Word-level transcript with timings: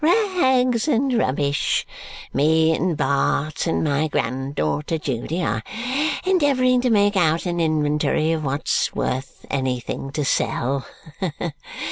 Rags 0.03 0.87
and 0.87 1.13
rubbish! 1.15 1.85
Me 2.33 2.75
and 2.75 2.97
Bart 2.97 3.67
and 3.67 3.83
my 3.83 4.07
granddaughter 4.07 4.97
Judy 4.97 5.43
are 5.43 5.61
endeavouring 6.25 6.81
to 6.81 6.89
make 6.89 7.15
out 7.15 7.45
an 7.45 7.59
inventory 7.59 8.31
of 8.31 8.43
what's 8.43 8.95
worth 8.95 9.45
anything 9.51 10.11
to 10.13 10.25
sell. 10.25 10.87